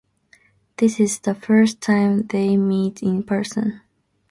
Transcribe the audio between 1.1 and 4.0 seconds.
the first time they meet in person.